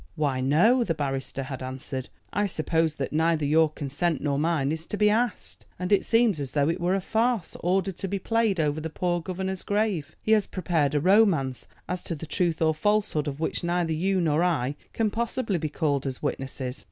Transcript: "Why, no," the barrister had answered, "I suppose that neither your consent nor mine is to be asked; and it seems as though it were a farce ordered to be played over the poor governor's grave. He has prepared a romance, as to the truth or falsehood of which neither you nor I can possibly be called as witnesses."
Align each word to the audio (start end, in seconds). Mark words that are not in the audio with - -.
"Why, 0.15 0.39
no," 0.41 0.83
the 0.83 0.95
barrister 0.95 1.43
had 1.43 1.61
answered, 1.61 2.09
"I 2.33 2.47
suppose 2.47 2.95
that 2.95 3.13
neither 3.13 3.45
your 3.45 3.69
consent 3.69 4.19
nor 4.19 4.39
mine 4.39 4.71
is 4.71 4.87
to 4.87 4.97
be 4.97 5.11
asked; 5.11 5.67
and 5.77 5.91
it 5.91 6.03
seems 6.03 6.39
as 6.39 6.53
though 6.53 6.69
it 6.69 6.81
were 6.81 6.95
a 6.95 6.99
farce 6.99 7.55
ordered 7.59 7.97
to 7.97 8.07
be 8.07 8.17
played 8.17 8.59
over 8.59 8.81
the 8.81 8.89
poor 8.89 9.21
governor's 9.21 9.61
grave. 9.61 10.15
He 10.23 10.31
has 10.31 10.47
prepared 10.47 10.95
a 10.95 10.99
romance, 10.99 11.67
as 11.87 12.01
to 12.05 12.15
the 12.15 12.25
truth 12.25 12.63
or 12.63 12.73
falsehood 12.73 13.27
of 13.27 13.39
which 13.39 13.63
neither 13.63 13.93
you 13.93 14.19
nor 14.19 14.41
I 14.43 14.75
can 14.91 15.11
possibly 15.11 15.59
be 15.59 15.69
called 15.69 16.07
as 16.07 16.19
witnesses." 16.23 16.79